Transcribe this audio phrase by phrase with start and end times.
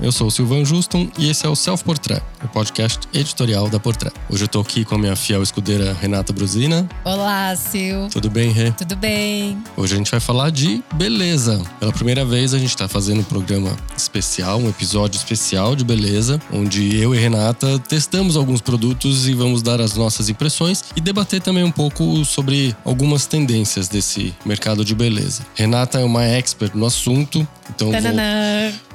[0.00, 3.78] Eu sou o Silvan Juston e esse é o Self Portrait, o podcast editorial da
[3.78, 4.14] Portrait.
[4.28, 6.88] Hoje eu tô aqui com a minha fiel escudeira Renata Brusina.
[7.04, 8.10] Olá, Sil.
[8.10, 8.72] Tudo bem, Rê?
[8.72, 9.56] Tudo bem.
[9.76, 11.62] Hoje a gente vai falar de beleza.
[11.78, 16.40] Pela primeira vez a gente tá fazendo um programa especial, um episódio especial de beleza,
[16.52, 21.40] onde eu e Renata testamos alguns produtos e vamos dar as nossas impressões e debater
[21.40, 25.46] também um pouco sobre algumas tendências desse mercado de beleza.
[25.54, 28.00] Renata é uma expert no assunto, então vou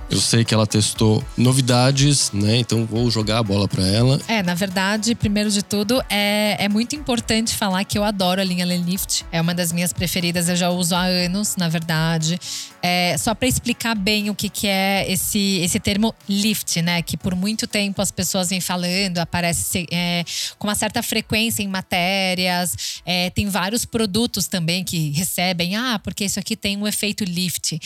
[0.10, 2.58] eu sei que ela testou novidades, né?
[2.58, 4.20] Então vou jogar a bola para ela.
[4.28, 8.44] É, na verdade, primeiro de tudo, é, é muito importante falar que eu adoro a
[8.44, 9.26] linha Lelift.
[9.32, 12.40] É uma das minhas preferidas, eu já uso há anos, na verdade.
[12.82, 17.02] É, só para explicar bem o que, que é esse, esse termo lift, né?
[17.02, 20.24] Que por muito tempo as pessoas vêm falando, aparece é,
[20.58, 23.02] com uma certa frequência em matérias.
[23.06, 27.80] É, tem vários produtos também que recebem, ah, porque isso aqui tem um efeito lift.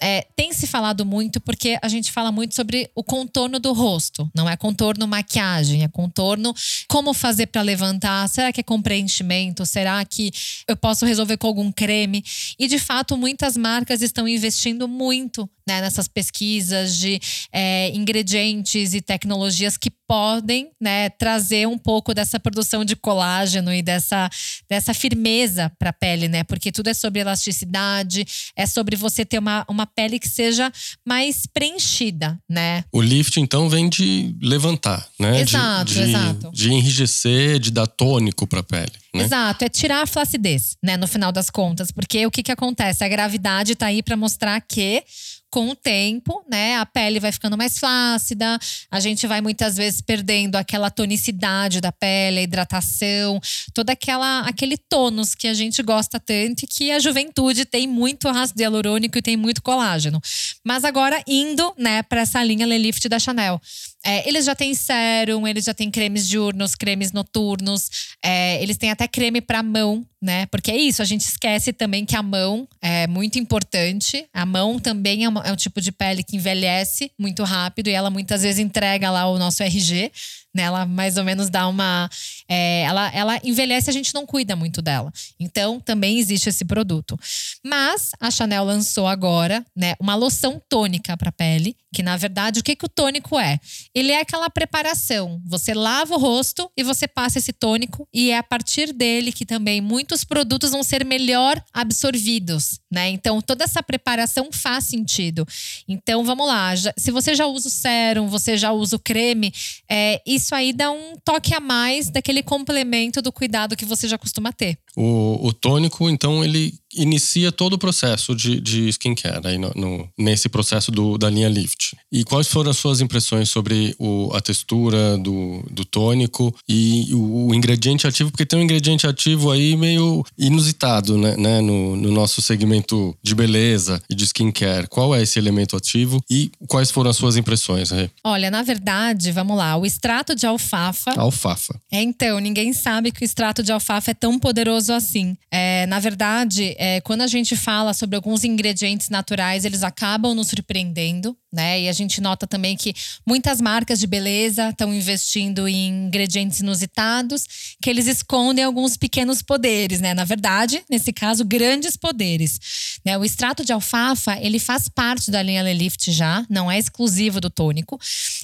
[0.00, 3.72] É, tem se falado muito porque porque a gente fala muito sobre o contorno do
[3.72, 4.30] rosto.
[4.34, 6.54] Não é contorno maquiagem, é contorno
[6.88, 8.26] como fazer para levantar.
[8.28, 9.66] Será que é com preenchimento?
[9.66, 10.32] Será que
[10.66, 12.24] eu posso resolver com algum creme?
[12.58, 17.20] E de fato, muitas marcas estão investindo muito né, nessas pesquisas de
[17.52, 23.82] é, ingredientes e tecnologias que podem né, trazer um pouco dessa produção de colágeno e
[23.82, 24.30] dessa,
[24.66, 26.42] dessa firmeza para a pele, né?
[26.44, 28.24] Porque tudo é sobre elasticidade,
[28.56, 30.72] é sobre você ter uma, uma pele que seja
[31.06, 32.84] mais preenchida, né?
[32.90, 35.42] O lift, então, vem de levantar, né?
[35.42, 36.50] Exato, de, de, exato.
[36.50, 38.92] De enrijecer, de dar tônico para a pele.
[39.14, 39.24] Né?
[39.24, 43.04] Exato, é tirar a flacidez, né, no final das contas, porque o que que acontece?
[43.04, 45.02] A gravidade está aí para mostrar que
[45.50, 48.58] com o tempo, né, a pele vai ficando mais flácida,
[48.90, 53.40] a gente vai muitas vezes perdendo aquela tonicidade da pele, a hidratação,
[53.72, 58.28] toda aquela aquele tônus que a gente gosta tanto e que a juventude tem muito
[58.28, 60.20] ácido hialurônico e tem muito colágeno.
[60.64, 63.60] Mas agora indo, né, para essa linha Lelift da Chanel.
[64.04, 67.90] É, eles já têm sérum, eles já têm cremes diurnos, cremes noturnos,
[68.24, 70.46] é, eles têm até creme para mão, né?
[70.46, 74.26] Porque é isso, a gente esquece também que a mão é muito importante.
[74.32, 78.10] A mão também é, é um tipo de pele que envelhece muito rápido e ela
[78.10, 80.10] muitas vezes entrega lá o nosso RG,
[80.54, 80.64] né?
[80.64, 82.10] Ela mais ou menos dá uma.
[82.48, 85.12] É, ela, ela envelhece, a gente não cuida muito dela.
[85.38, 87.18] Então também existe esse produto.
[87.64, 92.62] Mas a Chanel lançou agora, né, uma loção tônica para pele, que na verdade o
[92.62, 93.60] que, que o tônico é?
[93.94, 95.40] Ele é aquela preparação.
[95.46, 99.46] Você lava o rosto e você passa esse tônico, e é a partir dele que
[99.46, 103.10] também muitos produtos vão ser melhor absorvidos, né?
[103.10, 105.46] Então toda essa preparação faz sentido.
[105.86, 109.52] Então vamos lá, já, se você já usa o sérum, você já usa o creme,
[109.86, 114.16] é, isso aí dá um toque a mais daquele complemento do cuidado que você já
[114.16, 114.78] costuma ter.
[114.96, 120.08] O, o tônico, então, ele inicia todo o processo de, de skincare aí no, no,
[120.18, 121.96] nesse processo do, da linha Lift.
[122.12, 127.48] E quais foram as suas impressões sobre o, a textura do, do tônico e o,
[127.48, 128.30] o, ingrediente ativo?
[128.30, 133.34] Porque tem um ingrediente ativo aí meio inusitado né, né, no, no nosso segmento de
[133.34, 134.88] beleza e de skincare.
[134.88, 137.90] Qual é esse elemento ativo e quais foram as suas impressões?
[137.90, 138.10] Rê?
[138.24, 141.12] Olha, na verdade, vamos lá, o extrato de alfafa.
[141.16, 141.78] Alfafa.
[141.90, 145.36] É, então, ninguém sabe que o extrato de alfafa é tão poderoso assim.
[145.50, 150.48] É, na verdade, é, quando a gente fala sobre alguns ingredientes naturais, eles acabam nos
[150.48, 151.82] surpreendendo, né?
[151.82, 152.94] E a gente nota também que
[153.26, 157.44] muitas marcas de beleza estão investindo em ingredientes inusitados,
[157.80, 160.14] que eles escondem alguns pequenos poderes, né?
[160.14, 163.00] Na verdade, nesse caso, grandes poderes.
[163.04, 163.16] Né?
[163.16, 167.50] O extrato de alfafa, ele faz parte da linha Lelift já, não é exclusivo do
[167.50, 167.98] tônico.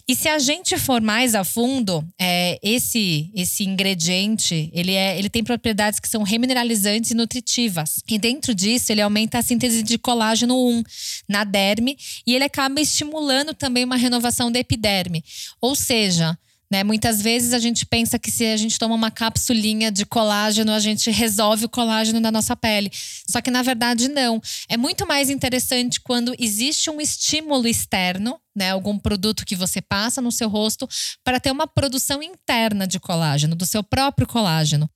[0.08, 5.28] E se a gente for mais a fundo, é, esse esse ingrediente, ele, é, ele
[5.28, 7.96] tem propriedades que são remineralizantes e nutritivas.
[8.08, 10.82] E dentro disso, ele aumenta a síntese de colágeno 1
[11.28, 11.94] na derme
[12.26, 15.22] e ele acaba estimulando também uma renovação da epiderme.
[15.60, 16.34] Ou seja,
[16.70, 16.82] né?
[16.82, 20.78] Muitas vezes a gente pensa que se a gente toma uma capsulinha de colágeno, a
[20.78, 22.90] gente resolve o colágeno da nossa pele.
[23.28, 24.40] Só que na verdade não.
[24.70, 28.70] É muito mais interessante quando existe um estímulo externo, né?
[28.70, 30.88] Algum produto que você passa no seu rosto
[31.22, 34.88] para ter uma produção interna de colágeno, do seu próprio colágeno.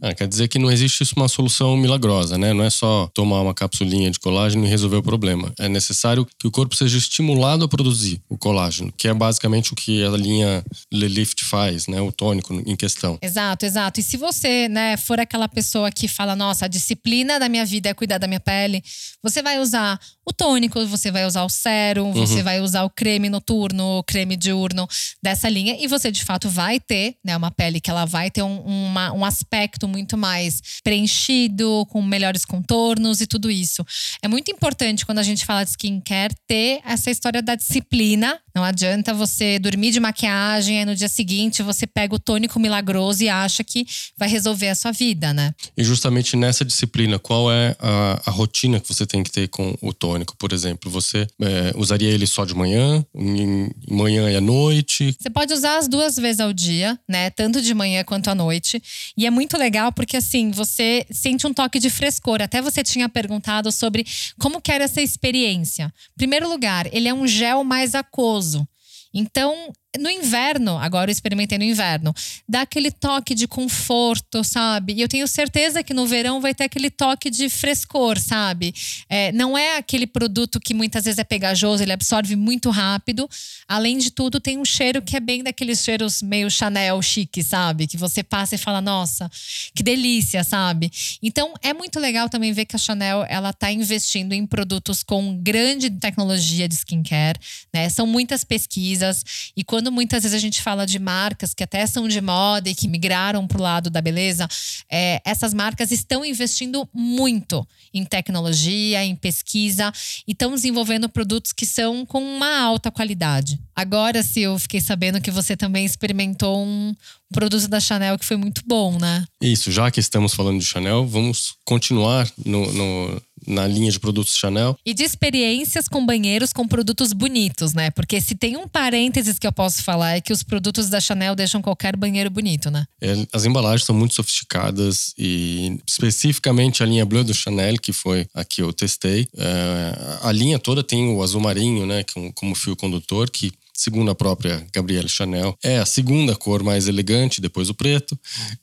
[0.00, 2.52] Ah, quer dizer que não existe uma solução milagrosa, né?
[2.52, 5.52] Não é só tomar uma capsulinha de colágeno e resolver o problema.
[5.58, 9.76] É necessário que o corpo seja estimulado a produzir o colágeno, que é basicamente o
[9.76, 12.00] que a linha Lelift faz, né?
[12.00, 13.18] O tônico em questão.
[13.22, 14.00] Exato, exato.
[14.00, 17.88] E se você, né, for aquela pessoa que fala, nossa, a disciplina da minha vida
[17.88, 18.82] é cuidar da minha pele,
[19.22, 22.42] você vai usar o tônico, você vai usar o sérum, você uhum.
[22.42, 24.88] vai usar o creme noturno, o creme diurno
[25.22, 28.42] dessa linha, e você de fato vai ter, né, uma pele que ela vai ter
[28.42, 33.84] um, uma, um aspecto aspecto muito mais preenchido, com melhores contornos e tudo isso.
[34.22, 38.38] É muito importante quando a gente fala de skincare ter essa história da disciplina.
[38.54, 43.22] Não adianta você dormir de maquiagem e no dia seguinte você pega o tônico milagroso
[43.22, 43.86] e acha que
[44.16, 45.52] vai resolver a sua vida, né?
[45.76, 49.76] E justamente nessa disciplina, qual é a, a rotina que você tem que ter com
[49.82, 50.36] o tônico?
[50.36, 55.14] Por exemplo, você é, usaria ele só de manhã, em, manhã e à noite?
[55.18, 57.30] Você pode usar as duas vezes ao dia, né?
[57.30, 58.82] Tanto de manhã quanto à noite.
[59.16, 62.42] E é muito legal porque assim, você sente um toque de frescor.
[62.42, 64.04] Até você tinha perguntado sobre
[64.38, 65.92] como que era essa experiência.
[66.16, 68.66] Primeiro lugar, ele é um gel mais aquoso.
[69.12, 72.14] Então, no inverno, agora eu experimentei no inverno,
[72.48, 74.94] dá aquele toque de conforto, sabe?
[74.94, 78.74] E eu tenho certeza que no verão vai ter aquele toque de frescor, sabe?
[79.08, 83.28] É, não é aquele produto que muitas vezes é pegajoso, ele absorve muito rápido.
[83.68, 87.86] Além de tudo, tem um cheiro que é bem daqueles cheiros meio Chanel chique, sabe?
[87.86, 89.30] Que você passa e fala, nossa,
[89.74, 90.90] que delícia, sabe?
[91.22, 95.36] Então é muito legal também ver que a Chanel ela tá investindo em produtos com
[95.36, 97.38] grande tecnologia de skincare,
[97.72, 97.88] né?
[97.88, 101.86] São muitas pesquisas e quando quando muitas vezes a gente fala de marcas que até
[101.86, 104.48] são de moda e que migraram para o lado da beleza,
[104.90, 109.92] é, essas marcas estão investindo muito em tecnologia, em pesquisa
[110.26, 113.60] e estão desenvolvendo produtos que são com uma alta qualidade.
[113.76, 116.92] Agora, se eu fiquei sabendo que você também experimentou um
[117.32, 119.24] produto da Chanel que foi muito bom, né?
[119.40, 124.36] Isso, já que estamos falando de Chanel, vamos continuar no, no na linha de produtos
[124.36, 124.76] Chanel.
[124.84, 127.90] E de experiências com banheiros com produtos bonitos, né?
[127.90, 131.34] Porque se tem um parênteses que eu posso falar é que os produtos da Chanel
[131.34, 132.84] deixam qualquer banheiro bonito, né?
[133.00, 138.26] É, as embalagens são muito sofisticadas e especificamente a linha Bleu do Chanel, que foi
[138.34, 142.04] a que eu testei, é, a linha toda tem o azul marinho, né?
[142.12, 146.88] Como, como fio condutor, que segundo a própria Gabrielle Chanel, é a segunda cor mais
[146.88, 148.18] elegante, depois o preto.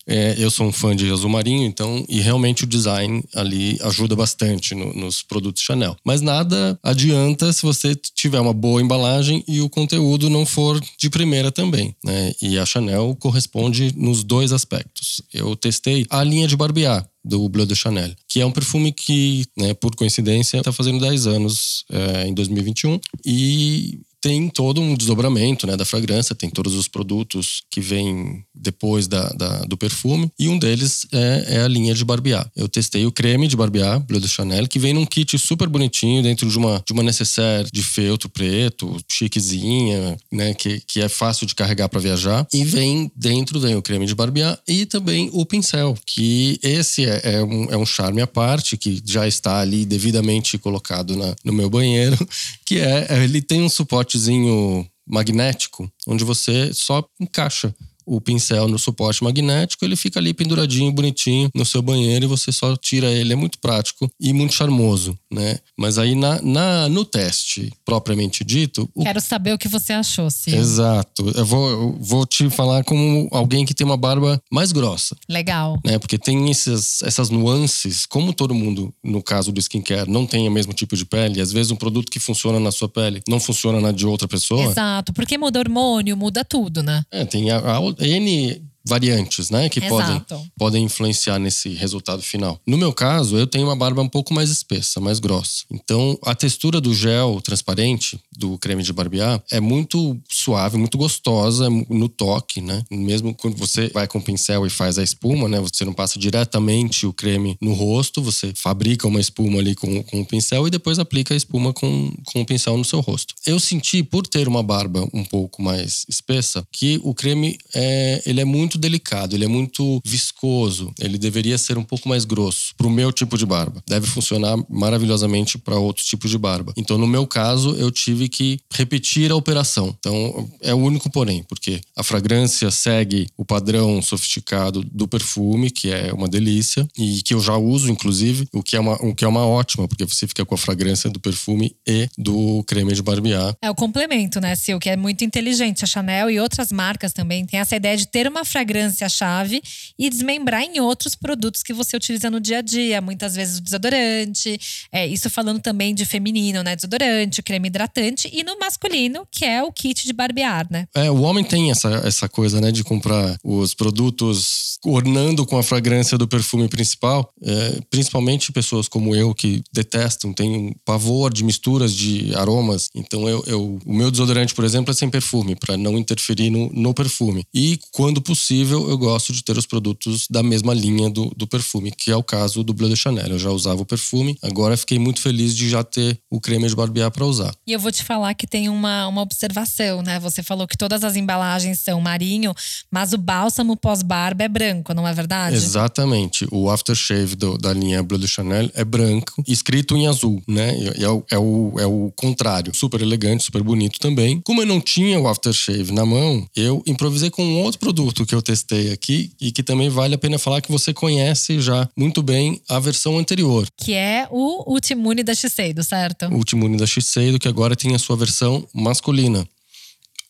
[0.08, 4.16] É, eu sou um fã de azul marinho, então, e realmente o design ali ajuda
[4.16, 5.96] bastante no, nos produtos Chanel.
[6.04, 11.10] Mas nada adianta se você tiver uma boa embalagem e o conteúdo não for de
[11.10, 12.34] primeira também, né?
[12.42, 15.22] E a Chanel corresponde nos dois aspectos.
[15.34, 19.46] Eu testei a linha de barbear, do Bleu de Chanel, que é um perfume que,
[19.58, 25.68] né, por coincidência, está fazendo 10 anos é, em 2021 e tem todo um desdobramento
[25.68, 30.48] né, da fragrância, tem todos os produtos que vêm depois da, da, do perfume, e
[30.48, 32.50] um deles é, é, a linha de barbear.
[32.56, 36.24] Eu testei o creme de barbear, Bleu de Chanel, que vem num kit super bonitinho,
[36.24, 41.46] dentro de uma, de uma necessaire de feltro preto, chiquezinha, né, que, que é fácil
[41.46, 45.46] de carregar para viajar, e vem dentro vem o creme de barbear e também o
[45.46, 49.86] pincel, que esse é, é, um, é um charme à parte, que já está ali
[49.86, 52.18] devidamente colocado na, no meu banheiro,
[52.66, 57.76] que é, ele tem um suporte suportezinho magnético, onde você só encaixa
[58.06, 62.52] o pincel no suporte magnético, ele fica ali penduradinho, bonitinho no seu banheiro e você
[62.52, 63.34] só tira ele.
[63.34, 65.58] É muito prático e muito charmoso, né?
[65.78, 68.90] Mas aí na, na no teste propriamente dito.
[68.94, 69.04] O...
[69.04, 70.56] Quero saber o que você achou, sim.
[70.56, 71.32] Exato.
[71.36, 75.16] Eu vou, eu vou te falar como alguém que tem uma barba mais grossa.
[75.28, 75.80] Legal.
[75.86, 75.98] Né?
[75.98, 80.52] Porque tem esses, essas nuances, como todo mundo, no caso do skincare, não tem o
[80.52, 81.42] mesmo tipo de pele.
[81.42, 84.64] Às vezes um produto que funciona na sua pele não funciona na de outra pessoa.
[84.64, 87.04] Exato, porque muda hormônio, muda tudo, né?
[87.12, 90.22] É, tem a, a يعني variantes, né, que podem,
[90.58, 92.60] podem influenciar nesse resultado final.
[92.68, 95.64] No meu caso, eu tenho uma barba um pouco mais espessa, mais grossa.
[95.72, 101.70] Então, a textura do gel transparente do creme de barbear é muito suave, muito gostosa
[101.90, 102.84] no toque, né?
[102.92, 106.20] Mesmo quando você vai com o pincel e faz a espuma, né, você não passa
[106.20, 110.72] diretamente o creme no rosto, você fabrica uma espuma ali com, com o pincel e
[110.72, 113.34] depois aplica a espuma com, com o pincel no seu rosto.
[113.46, 118.42] Eu senti, por ter uma barba um pouco mais espessa, que o creme é, ele
[118.42, 122.74] é muito muito delicado, ele é muito viscoso, ele deveria ser um pouco mais grosso
[122.76, 123.84] para o meu tipo de barba.
[123.88, 126.74] Deve funcionar maravilhosamente para outros tipos de barba.
[126.76, 129.96] Então, no meu caso, eu tive que repetir a operação.
[130.00, 135.92] Então, é o único porém, porque a fragrância segue o padrão sofisticado do perfume, que
[135.92, 139.26] é uma delícia e que eu já uso, inclusive, o que é uma, o que
[139.26, 143.02] é uma ótima, porque você fica com a fragrância do perfume e do creme de
[143.02, 143.56] barbear.
[143.62, 145.84] É o complemento, né, Sil, que é muito inteligente.
[145.84, 149.62] A Chanel e outras marcas também têm essa ideia de ter uma fragrância fragrância-chave
[150.00, 153.02] e desmembrar em outros produtos que você utiliza no dia a dia.
[153.02, 154.60] Muitas vezes o desodorante,
[154.92, 156.76] é, isso falando também de feminino, né?
[156.76, 160.88] Desodorante, creme hidratante, e no masculino, que é o kit de barbear, né?
[160.96, 165.64] É, o homem tem essa, essa coisa, né, de comprar os produtos ornando com a
[165.64, 167.32] fragrância do perfume principal.
[167.42, 172.90] É, principalmente pessoas como eu que detestam, têm pavor de misturas de aromas.
[172.96, 176.70] Então eu, eu o meu desodorante, por exemplo, é sem perfume, para não interferir no,
[176.74, 177.46] no perfume.
[177.54, 181.48] E quando possível, possível, eu gosto de ter os produtos da mesma linha do, do
[181.48, 183.26] perfume, que é o caso do Bleu de Chanel.
[183.28, 186.76] Eu já usava o perfume, agora fiquei muito feliz de já ter o creme de
[186.76, 187.52] barbear para usar.
[187.66, 190.20] E eu vou te falar que tem uma, uma observação, né?
[190.20, 192.54] Você falou que todas as embalagens são marinho,
[192.92, 195.56] mas o bálsamo pós-barba é branco, não é verdade?
[195.56, 196.46] Exatamente.
[196.52, 200.78] O aftershave do, da linha Bleu de Chanel é branco, escrito em azul, né?
[200.96, 202.72] E é o, é, o, é o contrário.
[202.76, 204.40] Super elegante, super bonito também.
[204.42, 208.36] Como eu não tinha o aftershave na mão, eu improvisei com um outro produto que
[208.36, 212.22] eu testei aqui e que também vale a pena falar que você conhece já muito
[212.22, 213.68] bem a versão anterior.
[213.78, 216.28] Que é o Ultimune da Shiseido, certo?
[216.28, 219.48] O Ultimune da Shiseido, que agora tem a sua versão masculina.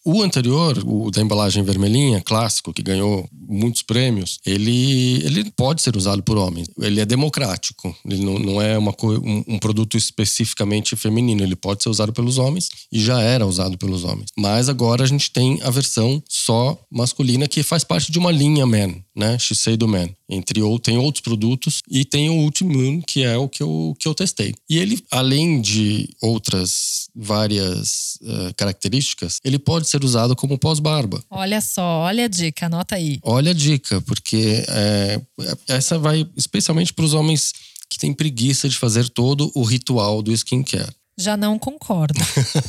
[0.06, 5.96] O anterior, o da embalagem vermelhinha, clássico, que ganhou muitos prêmios, ele, ele pode ser
[5.96, 6.68] usado por homens.
[6.80, 7.96] Ele é democrático.
[8.06, 11.42] Ele não, não é uma, um, um, produto especificamente feminino.
[11.42, 14.30] Ele pode ser usado pelos homens e já era usado pelos homens.
[14.38, 18.66] Mas agora a gente tem a versão só masculina, que faz parte de uma linha
[18.66, 19.40] Man, né?
[19.40, 20.10] Shiseido Man.
[20.34, 24.08] Entre ou tem outros produtos e tem o Ultimune, que é o que eu, que
[24.08, 24.54] eu testei.
[24.70, 31.24] E ele, além de outras várias uh, características, ele pode ser usado como pós-barba.
[31.30, 33.20] Olha só, olha a dica, anota aí.
[33.22, 35.22] Olha a dica, porque é,
[35.68, 37.54] essa vai especialmente para os homens
[37.90, 40.92] que têm preguiça de fazer todo o ritual do skincare.
[41.18, 42.20] Já não concordo.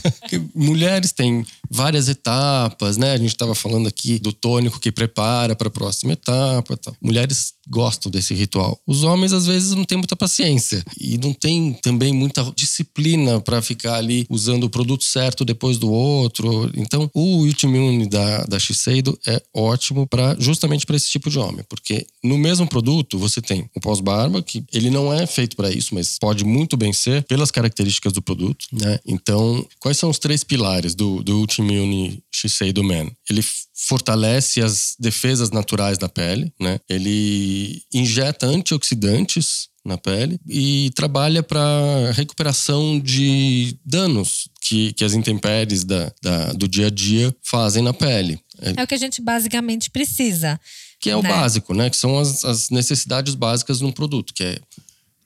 [0.55, 3.13] mulheres têm várias etapas, né?
[3.13, 6.77] A gente estava falando aqui do tônico que prepara para a próxima etapa.
[6.77, 6.95] Tal.
[7.01, 8.79] Mulheres gostam desse ritual.
[8.87, 13.63] Os homens às vezes não têm muita paciência e não tem também muita disciplina para
[13.63, 16.71] ficar ali usando o produto certo depois do outro.
[16.75, 21.65] Então, o Ultimune da, da Shiseido é ótimo para justamente para esse tipo de homem,
[21.69, 25.95] porque no mesmo produto você tem o pós-barba que ele não é feito para isso,
[25.95, 28.34] mas pode muito bem ser pelas características do produto,
[28.73, 28.99] né?
[29.07, 33.11] Então, quais são os três pilares do, do Ultimune Shiseido Man?
[33.29, 33.43] Ele
[33.75, 36.79] fortalece as defesas naturais da pele, né?
[36.89, 45.85] Ele injeta antioxidantes na pele e trabalha para recuperação de danos que, que as intempéries
[45.85, 48.41] da, da, do dia a dia fazem na pele.
[48.77, 50.59] É o que a gente basicamente precisa.
[50.99, 51.29] Que é o né?
[51.29, 51.91] básico, né?
[51.91, 54.59] Que são as, as necessidades básicas num produto, que é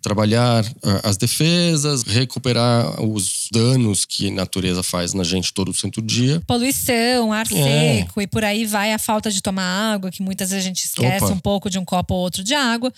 [0.09, 6.01] trabalhar ah, as defesas, recuperar os danos que a natureza faz na gente todo santo
[6.01, 6.41] dia.
[6.47, 7.99] Poluição, ar é.
[7.99, 10.85] seco e por aí vai a falta de tomar água, que muitas vezes a gente
[10.85, 11.35] esquece Opa.
[11.35, 12.91] um pouco de um copo ou outro de água.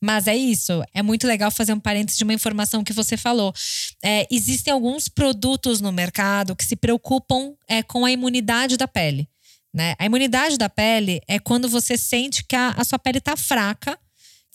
[0.00, 0.82] Mas é isso.
[0.92, 3.54] É muito legal fazer um parênteses de uma informação que você falou.
[4.02, 9.28] É, existem alguns produtos no mercado que se preocupam é, com a imunidade da pele.
[9.72, 9.94] Né?
[9.98, 13.98] A imunidade da pele é quando você sente que a, a sua pele está fraca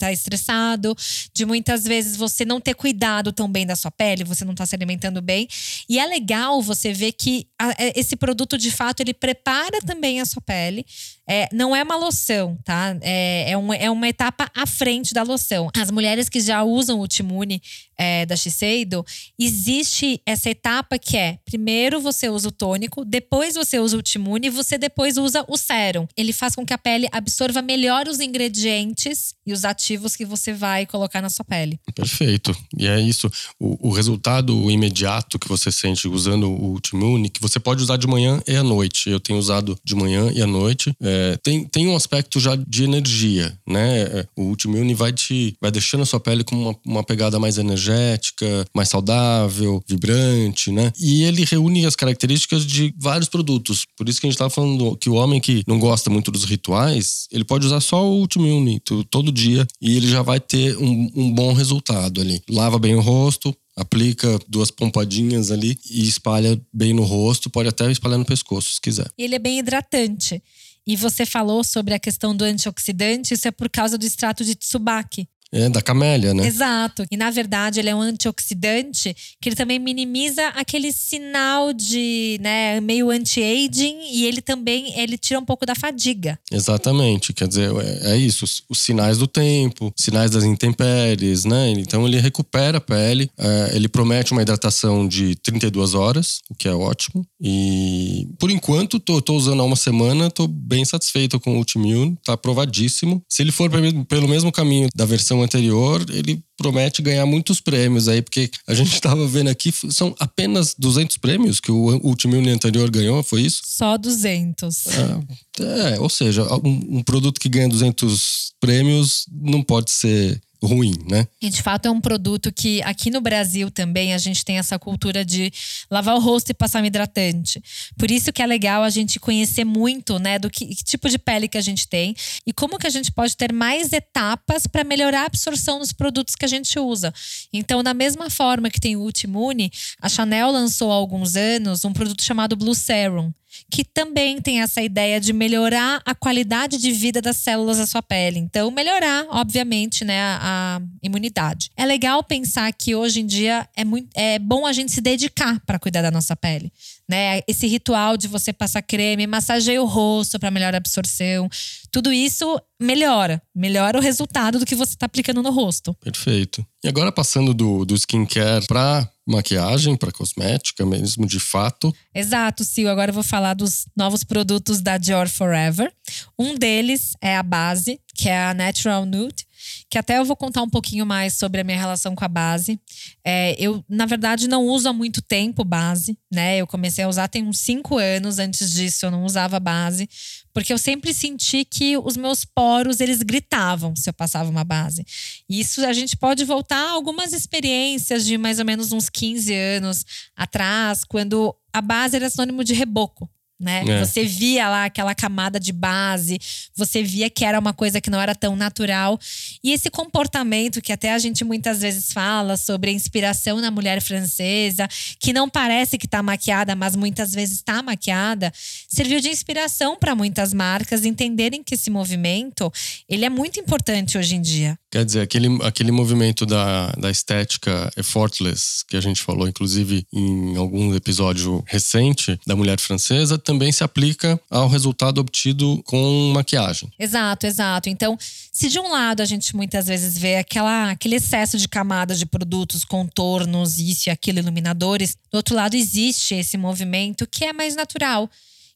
[0.00, 0.96] tá estressado,
[1.32, 4.64] de muitas vezes você não ter cuidado tão bem da sua pele, você não tá
[4.64, 5.46] se alimentando bem.
[5.88, 10.20] E é legal você ver que a, é, esse produto, de fato, ele prepara também
[10.20, 10.86] a sua pele.
[11.28, 12.96] É, não é uma loção, tá?
[13.00, 15.70] É, é, uma, é uma etapa à frente da loção.
[15.76, 17.62] As mulheres que já usam o Timune
[17.96, 19.04] é, da Shiseido,
[19.38, 24.46] existe essa etapa que é: primeiro você usa o tônico, depois você usa o Timune
[24.46, 26.06] e você depois usa o sérum.
[26.16, 30.52] Ele faz com que a pele absorva melhor os ingredientes e os ativos que você
[30.52, 31.78] vai colocar na sua pele.
[31.94, 32.56] Perfeito.
[32.76, 33.30] E é isso.
[33.58, 38.06] O, o resultado imediato que você sente usando o Timune, que você pode usar de
[38.06, 39.10] manhã e à noite.
[39.10, 40.92] Eu tenho usado de manhã e à noite.
[41.00, 44.24] É, é, tem, tem um aspecto já de energia, né?
[44.34, 48.64] O Ultimune vai te vai deixando a sua pele com uma, uma pegada mais energética,
[48.74, 50.92] mais saudável, vibrante, né?
[50.98, 53.84] E ele reúne as características de vários produtos.
[53.96, 56.44] Por isso que a gente estava falando que o homem que não gosta muito dos
[56.44, 61.10] rituais, ele pode usar só o Ultimune todo dia e ele já vai ter um,
[61.14, 62.40] um bom resultado ali.
[62.48, 67.90] Lava bem o rosto, aplica duas pompadinhas ali e espalha bem no rosto, pode até
[67.90, 69.10] espalhar no pescoço se quiser.
[69.16, 70.42] Ele é bem hidratante.
[70.86, 74.54] E você falou sobre a questão do antioxidante, isso é por causa do extrato de
[74.54, 75.28] Tsubaki.
[75.52, 76.46] É, da camélia, né?
[76.46, 77.04] Exato.
[77.10, 82.80] E na verdade ele é um antioxidante que ele também minimiza aquele sinal de, né,
[82.80, 86.38] meio anti-aging e ele também ele tira um pouco da fadiga.
[86.52, 87.32] Exatamente.
[87.32, 88.44] Quer dizer, é, é isso.
[88.44, 91.70] Os, os, sinais do tempo, sinais das intempéries, né?
[91.70, 93.28] Então ele recupera a pele.
[93.36, 97.26] É, ele promete uma hidratação de 32 horas, o que é ótimo.
[97.40, 102.16] E por enquanto, tô, tô usando há uma semana, tô bem satisfeito com o Ultimune,
[102.24, 103.22] tá aprovadíssimo.
[103.28, 103.70] Se ele for
[104.08, 108.92] pelo mesmo caminho da versão anterior, ele promete ganhar muitos prêmios aí, porque a gente
[108.94, 113.62] estava vendo aqui, são apenas 200 prêmios que o último anterior ganhou, foi isso?
[113.64, 114.86] Só 200.
[114.86, 120.94] É, é ou seja, um, um produto que ganha 200 prêmios não pode ser ruim,
[121.08, 121.26] né?
[121.40, 124.78] E de fato é um produto que aqui no Brasil também a gente tem essa
[124.78, 125.52] cultura de
[125.90, 127.62] lavar o rosto e passar um hidratante.
[127.98, 131.18] Por isso que é legal a gente conhecer muito, né, do que, que tipo de
[131.18, 132.14] pele que a gente tem
[132.46, 136.34] e como que a gente pode ter mais etapas para melhorar a absorção dos produtos
[136.34, 137.12] que a gente usa.
[137.52, 141.92] Então, da mesma forma que tem o Ultimune, a Chanel lançou há alguns anos um
[141.92, 143.32] produto chamado Blue Serum,
[143.70, 148.02] que também tem essa ideia de melhorar a qualidade de vida das células da sua
[148.02, 148.38] pele.
[148.38, 151.70] Então, melhorar, obviamente, né, a, a imunidade.
[151.76, 155.60] É legal pensar que hoje em dia é, muito, é bom a gente se dedicar
[155.66, 156.72] para cuidar da nossa pele.
[157.08, 157.40] Né?
[157.46, 161.48] Esse ritual de você passar creme, massageia o rosto para melhorar a absorção.
[161.90, 163.42] Tudo isso melhora.
[163.54, 165.92] Melhora o resultado do que você está aplicando no rosto.
[165.94, 166.64] Perfeito.
[166.84, 171.94] E agora passando do, do skincare para maquiagem, para cosmética mesmo, de fato.
[172.14, 172.90] Exato, Sil.
[172.90, 175.92] Agora eu vou falar dos novos produtos da Dior Forever.
[176.38, 179.46] Um deles é a base, que é a Natural Nude
[179.88, 182.80] que até eu vou contar um pouquinho mais sobre a minha relação com a base.
[183.24, 186.56] É, eu, na verdade, não uso há muito tempo base, né?
[186.56, 188.38] Eu comecei a usar tem uns cinco anos.
[188.38, 190.08] Antes disso, eu não usava base,
[190.52, 195.04] porque eu sempre senti que os meus poros eles gritavam se eu passava uma base.
[195.48, 199.54] E isso a gente pode voltar a algumas experiências de mais ou menos uns 15
[199.54, 200.04] anos
[200.36, 203.28] atrás, quando a base era sinônimo de reboco
[203.60, 203.84] né?
[203.86, 204.04] É.
[204.04, 206.38] Você via lá aquela camada de base,
[206.74, 209.18] você via que era uma coisa que não era tão natural.
[209.62, 214.00] E esse comportamento que até a gente muitas vezes fala sobre a inspiração na mulher
[214.00, 214.88] francesa,
[215.18, 218.50] que não parece que está maquiada, mas muitas vezes está maquiada,
[218.88, 222.72] serviu de inspiração para muitas marcas entenderem que esse movimento,
[223.08, 224.79] ele é muito importante hoje em dia.
[224.90, 230.56] Quer dizer, aquele, aquele movimento da, da estética effortless, que a gente falou, inclusive, em
[230.56, 236.90] algum episódio recente da mulher francesa, também se aplica ao resultado obtido com maquiagem.
[236.98, 237.88] Exato, exato.
[237.88, 238.18] Então,
[238.52, 242.26] se de um lado a gente muitas vezes vê aquela, aquele excesso de camadas de
[242.26, 247.76] produtos, contornos, isso e aquilo, iluminadores, do outro lado existe esse movimento que é mais
[247.76, 248.28] natural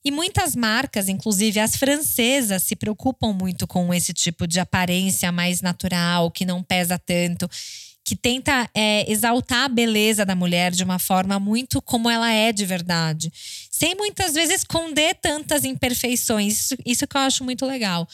[0.05, 5.63] e muitas marcas, inclusive as francesas, se preocupam muito com esse tipo de aparência mais
[5.63, 7.49] natural, que não pesa tanto,
[8.05, 12.53] que tenta é, exaltar a beleza da mulher de uma forma muito como ela é
[12.53, 13.33] de verdade,
[13.71, 16.53] sem muitas vezes esconder tantas imperfeições.
[16.53, 18.07] Isso, isso que eu acho muito legal.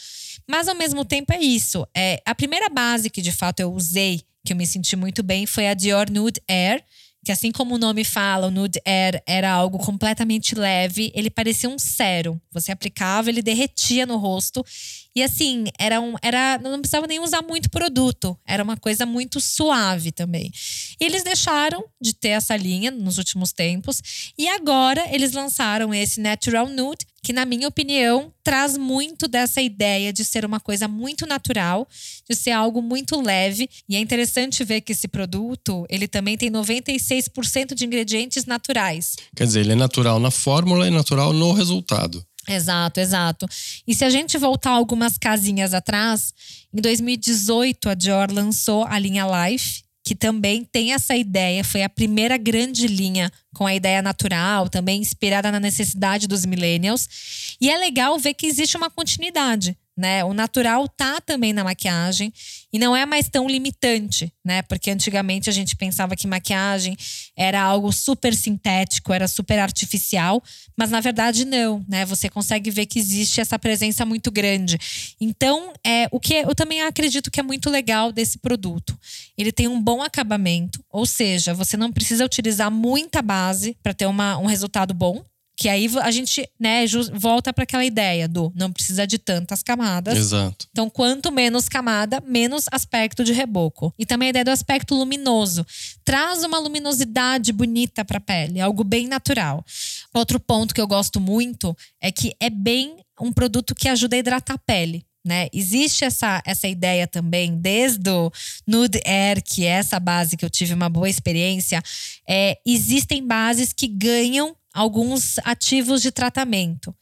[0.47, 1.85] Mas ao mesmo tempo é isso.
[1.93, 5.45] É, a primeira base que de fato eu usei, que eu me senti muito bem,
[5.45, 6.81] foi a Dior Nude Air
[7.23, 11.69] que assim como o nome fala, o Nude Air era algo completamente leve, ele parecia
[11.69, 12.39] um sérum.
[12.51, 14.65] Você aplicava, ele derretia no rosto.
[15.15, 19.41] E assim, era um, era, não precisava nem usar muito produto, era uma coisa muito
[19.41, 20.51] suave também.
[20.99, 24.01] E eles deixaram de ter essa linha nos últimos tempos,
[24.37, 30.11] e agora eles lançaram esse Natural Nude, que, na minha opinião, traz muito dessa ideia
[30.11, 31.87] de ser uma coisa muito natural,
[32.27, 33.69] de ser algo muito leve.
[33.87, 39.15] E é interessante ver que esse produto, ele também tem 96% de ingredientes naturais.
[39.35, 42.25] Quer dizer, ele é natural na fórmula e natural no resultado.
[42.53, 43.45] Exato, exato.
[43.87, 46.33] E se a gente voltar algumas casinhas atrás,
[46.73, 51.89] em 2018 a Dior lançou a linha Life, que também tem essa ideia, foi a
[51.89, 57.55] primeira grande linha com a ideia natural, também inspirada na necessidade dos millennials.
[57.61, 60.23] E é legal ver que existe uma continuidade né?
[60.23, 62.33] O natural tá também na maquiagem
[62.71, 64.61] e não é mais tão limitante, né?
[64.63, 66.95] Porque antigamente a gente pensava que maquiagem
[67.35, 70.41] era algo super sintético, era super artificial,
[70.77, 72.05] mas na verdade não, né?
[72.05, 74.77] Você consegue ver que existe essa presença muito grande.
[75.19, 78.97] Então, é o que eu também acredito que é muito legal desse produto.
[79.37, 84.05] Ele tem um bom acabamento, ou seja, você não precisa utilizar muita base para ter
[84.05, 85.23] uma, um resultado bom.
[85.61, 90.17] Que aí a gente, né, volta para aquela ideia do não precisa de tantas camadas.
[90.17, 90.67] Exato.
[90.71, 93.93] Então, quanto menos camada, menos aspecto de reboco.
[93.95, 95.63] E também a ideia do aspecto luminoso.
[96.03, 99.63] Traz uma luminosidade bonita para a pele, algo bem natural.
[100.11, 104.19] Outro ponto que eu gosto muito é que é bem um produto que ajuda a
[104.19, 105.05] hidratar a pele.
[105.23, 105.47] Né?
[105.53, 108.31] Existe essa, essa ideia também, desde o
[108.65, 111.83] Nude Air, que é essa base que eu tive uma boa experiência,
[112.27, 116.95] é, existem bases que ganham alguns ativos de tratamento.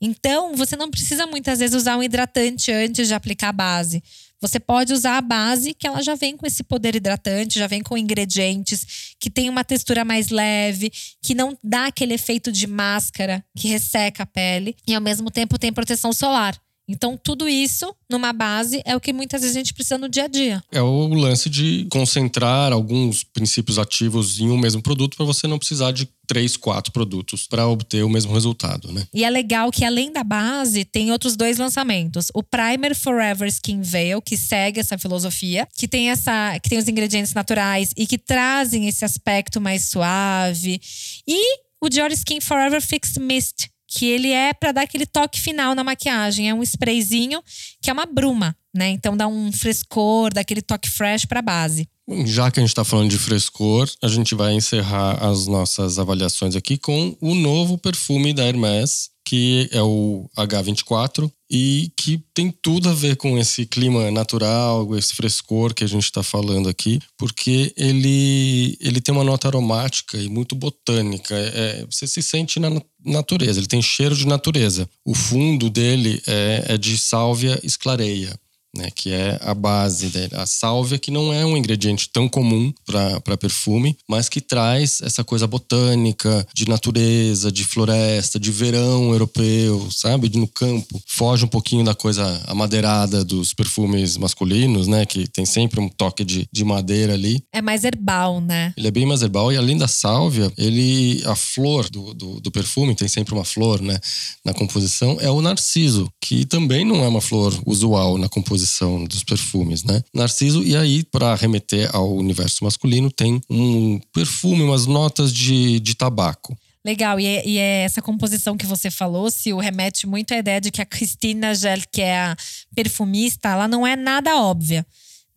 [0.00, 4.02] Então, você não precisa muitas vezes usar um hidratante antes de aplicar a base.
[4.40, 7.82] Você pode usar a base, que ela já vem com esse poder hidratante, já vem
[7.82, 13.42] com ingredientes que tem uma textura mais leve, que não dá aquele efeito de máscara
[13.56, 16.60] que resseca a pele e ao mesmo tempo tem proteção solar.
[16.88, 20.24] Então, tudo isso numa base é o que muitas vezes a gente precisa no dia
[20.24, 20.62] a dia.
[20.70, 25.58] É o lance de concentrar alguns princípios ativos em um mesmo produto para você não
[25.58, 29.06] precisar de três, quatro produtos para obter o mesmo resultado, né?
[29.12, 32.28] E é legal que além da base, tem outros dois lançamentos.
[32.34, 36.88] O Primer Forever Skin Veil, que segue essa filosofia, que tem essa, que tem os
[36.88, 40.80] ingredientes naturais e que trazem esse aspecto mais suave.
[41.26, 45.74] E o Dior Skin Forever Fix Mist, que ele é para dar aquele toque final
[45.74, 46.48] na maquiagem.
[46.48, 47.40] É um sprayzinho
[47.80, 48.88] que é uma bruma, né?
[48.88, 51.88] Então dá um frescor, dá aquele toque fresh para base.
[52.26, 56.54] Já que a gente está falando de frescor, a gente vai encerrar as nossas avaliações
[56.54, 62.90] aqui com o novo perfume da Hermès, que é o H24 e que tem tudo
[62.90, 67.72] a ver com esse clima natural, esse frescor que a gente está falando aqui, porque
[67.74, 71.34] ele, ele tem uma nota aromática e muito botânica.
[71.34, 72.68] É, você se sente na
[73.02, 74.86] natureza, ele tem cheiro de natureza.
[75.06, 78.38] O fundo dele é, é de sálvia esclareia
[78.76, 80.34] né, que é a base dele.
[80.34, 85.22] A sálvia, que não é um ingrediente tão comum para perfume, mas que traz essa
[85.22, 90.28] coisa botânica, de natureza, de floresta, de verão europeu, sabe?
[90.28, 91.00] De no campo.
[91.06, 95.06] Foge um pouquinho da coisa amadeirada dos perfumes masculinos, né?
[95.06, 97.42] Que tem sempre um toque de, de madeira ali.
[97.52, 98.72] É mais herbal, né?
[98.76, 102.50] Ele é bem mais herbal e além da sálvia, ele a flor do, do, do
[102.50, 103.98] perfume, tem sempre uma flor, né?
[104.44, 109.04] Na composição, é o narciso, que também não é uma flor usual na composição composição
[109.04, 110.02] dos perfumes, né?
[110.12, 115.94] Narciso, e aí, para remeter ao universo masculino, tem um perfume, umas notas de, de
[115.94, 116.56] tabaco.
[116.84, 120.38] Legal, e é, e é, essa composição que você falou, se o remete muito à
[120.38, 122.36] ideia de que a Cristina Gel, que é a
[122.74, 124.84] perfumista, ela não é nada óbvia.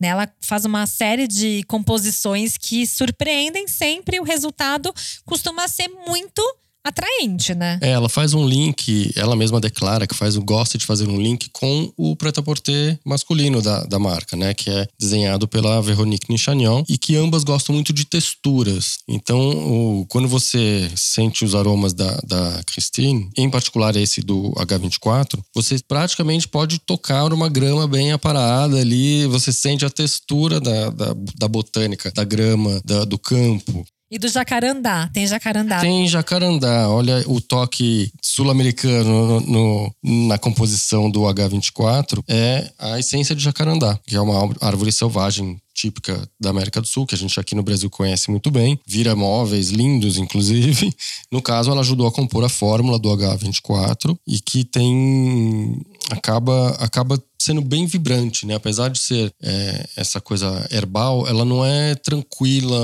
[0.00, 0.08] Né?
[0.08, 4.92] Ela faz uma série de composições que surpreendem sempre, o resultado
[5.24, 6.42] costuma ser muito
[6.88, 7.78] atraente, né?
[7.80, 11.48] É, ela faz um link, ela mesma declara que faz, gosta de fazer um link
[11.52, 14.54] com o prêt-à-porter masculino da, da marca, né?
[14.54, 18.98] Que é desenhado pela Veronique Nichagnon e que ambas gostam muito de texturas.
[19.06, 25.38] Então, o, quando você sente os aromas da, da Christine, em particular esse do H24,
[25.54, 31.14] você praticamente pode tocar uma grama bem aparada ali, você sente a textura da, da,
[31.36, 33.84] da botânica, da grama, da, do campo.
[34.10, 35.80] E do jacarandá, tem jacarandá.
[35.80, 36.88] Tem jacarandá.
[36.88, 43.98] Olha o toque sul-americano no, no, na composição do H24 é a essência de jacarandá,
[44.06, 47.62] que é uma árvore selvagem típica da América do Sul, que a gente aqui no
[47.62, 50.92] Brasil conhece muito bem, vira móveis lindos, inclusive.
[51.30, 55.78] No caso, ela ajudou a compor a fórmula do H24 e que tem
[56.10, 58.54] acaba acaba sendo bem vibrante, né?
[58.54, 62.78] Apesar de ser é, essa coisa herbal, ela não é tranquila,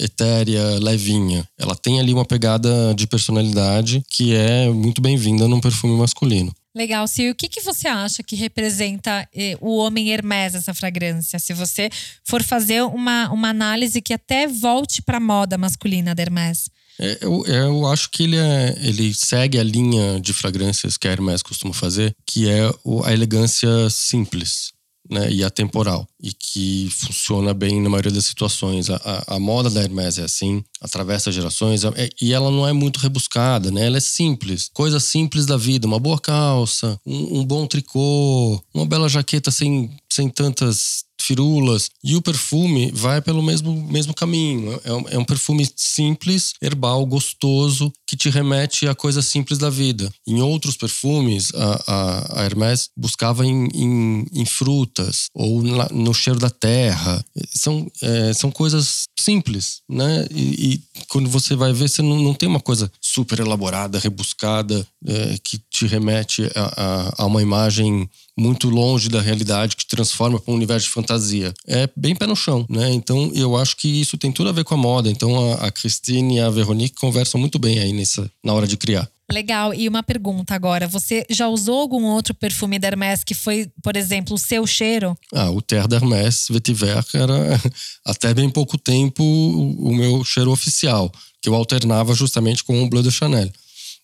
[0.00, 1.44] etérea, levinha.
[1.58, 6.52] Ela tem ali uma pegada de personalidade que é muito bem-vinda num perfume masculino.
[6.74, 7.32] Legal, Sil.
[7.32, 11.38] O que, que você acha que representa eh, o homem Hermès, essa fragrância?
[11.38, 11.90] Se você
[12.24, 16.70] for fazer uma, uma análise que até volte para a moda masculina da Hermès.
[16.98, 21.12] É, eu, eu, acho que ele, é, ele segue a linha de fragrâncias que a
[21.12, 22.62] Hermès costuma fazer, que é
[23.04, 24.71] a elegância simples
[25.12, 26.08] né, e atemporal.
[26.20, 28.88] E que funciona bem na maioria das situações.
[28.88, 32.72] A, a, a moda da Hermès é assim, atravessa gerações, é, e ela não é
[32.72, 33.86] muito rebuscada, né?
[33.86, 34.70] Ela é simples.
[34.72, 35.86] Coisas simples da vida.
[35.86, 41.90] Uma boa calça, um, um bom tricô, uma bela jaqueta sem, sem tantas firulas.
[42.02, 44.80] E o perfume vai pelo mesmo, mesmo caminho.
[44.84, 49.70] É um, é um perfume simples, herbal, gostoso, que te remete a coisas simples da
[49.70, 50.12] vida.
[50.26, 56.12] Em outros perfumes, a, a, a Hermès buscava em, em, em frutas ou na, no
[56.12, 57.24] cheiro da terra.
[57.54, 60.26] São, é, são coisas simples, né?
[60.30, 64.86] E, e, quando você vai ver, você não, não tem uma coisa super elaborada, rebuscada,
[65.06, 70.38] é, que te remete a, a, a uma imagem muito longe da realidade que transforma
[70.40, 71.52] para um universo de fantasia.
[71.66, 72.92] É bem pé no chão, né?
[72.92, 75.10] Então eu acho que isso tem tudo a ver com a moda.
[75.10, 78.76] Então a, a Christine e a Veronique conversam muito bem aí nessa, na hora de
[78.76, 79.08] criar.
[79.30, 79.72] Legal.
[79.72, 83.96] E uma pergunta agora: você já usou algum outro perfume da Hermès que foi, por
[83.96, 85.16] exemplo, o seu cheiro?
[85.32, 87.60] Ah, o Terre d'Hermès Vetiver era
[88.04, 93.02] até bem pouco tempo o meu cheiro oficial, que eu alternava justamente com o Bleu
[93.02, 93.50] de Chanel.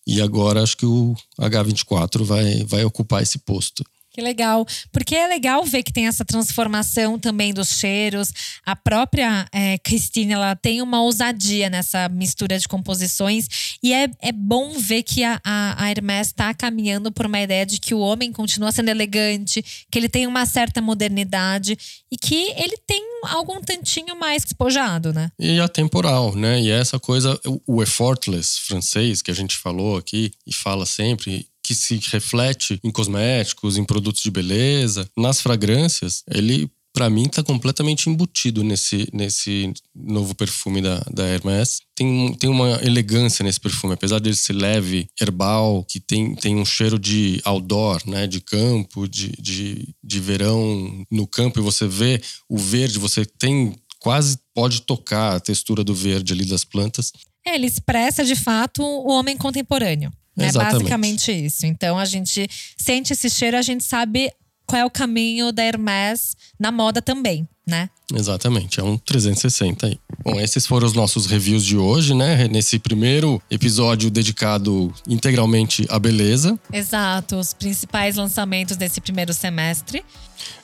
[0.06, 3.84] E agora acho que o H24 vai, vai ocupar esse posto.
[4.10, 4.66] Que legal.
[4.90, 8.32] Porque é legal ver que tem essa transformação também dos cheiros.
[8.64, 13.78] A própria é, Cristina, ela tem uma ousadia nessa mistura de composições.
[13.82, 17.64] E é, é bom ver que a, a, a Hermès está caminhando por uma ideia
[17.64, 21.76] de que o homem continua sendo elegante, que ele tem uma certa modernidade
[22.10, 25.30] e que ele tem algum tantinho mais despojado, né?
[25.38, 26.60] E atemporal, né?
[26.60, 31.74] E essa coisa, o effortless francês que a gente falou aqui e fala sempre, que
[31.74, 38.08] se reflete em cosméticos, em produtos de beleza, nas fragrâncias, ele para mim tá completamente
[38.08, 41.80] embutido nesse, nesse novo perfume da, da Hermès.
[41.94, 46.64] Tem, tem uma elegância nesse perfume, apesar dele ser leve, herbal, que tem, tem um
[46.64, 48.26] cheiro de outdoor, né?
[48.26, 53.76] De campo, de, de, de verão no campo, e você vê o verde, você tem
[54.00, 57.12] quase pode tocar a textura do verde ali das plantas.
[57.46, 60.10] É, ele expressa de fato o homem contemporâneo.
[60.38, 61.66] É basicamente isso.
[61.66, 64.30] Então a gente sente esse cheiro, a gente sabe
[64.66, 67.90] qual é o caminho da Hermès na moda também, né?
[68.14, 69.98] Exatamente, é um 360 aí.
[70.24, 72.48] Bom, esses foram os nossos reviews de hoje, né?
[72.48, 76.58] Nesse primeiro episódio dedicado integralmente à beleza.
[76.72, 80.02] Exato, os principais lançamentos desse primeiro semestre.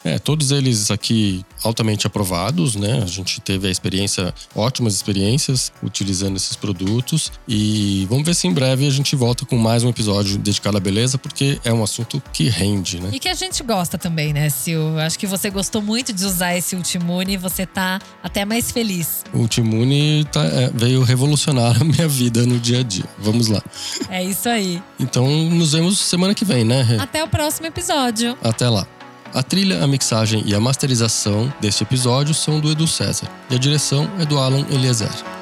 [0.05, 3.03] É, todos eles aqui altamente aprovados, né?
[3.03, 7.33] A gente teve a experiência, ótimas experiências utilizando esses produtos.
[7.49, 10.81] E vamos ver se em breve a gente volta com mais um episódio dedicado à
[10.81, 13.11] beleza, porque é um assunto que rende, né?
[13.13, 14.97] E que a gente gosta também, né, Sil?
[15.01, 16.94] Acho que você gostou muito de usar esse Ultimune
[17.29, 19.25] e você tá até mais feliz.
[19.33, 23.05] O Ultimune tá, é, veio revolucionar a minha vida no dia a dia.
[23.19, 23.63] Vamos lá.
[24.09, 24.83] É isso aí.
[24.99, 26.97] Então nos vemos semana que vem, né?
[27.01, 28.37] Até o próximo episódio.
[28.43, 28.87] Até lá.
[29.33, 33.59] A trilha, a mixagem e a masterização deste episódio são do Edu César e a
[33.59, 35.34] direção é do Alan Eliezer.